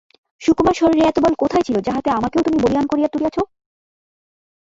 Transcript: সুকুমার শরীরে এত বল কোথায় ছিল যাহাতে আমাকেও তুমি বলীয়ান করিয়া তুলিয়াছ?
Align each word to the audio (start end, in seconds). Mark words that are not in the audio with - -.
সুকুমার 0.41 0.75
শরীরে 0.79 1.03
এত 1.07 1.17
বল 1.19 1.33
কোথায় 1.33 1.65
ছিল 1.67 1.77
যাহাতে 1.87 2.09
আমাকেও 2.11 2.45
তুমি 2.45 2.57
বলীয়ান 2.63 2.85
করিয়া 2.87 3.09
তুলিয়াছ? 3.09 3.37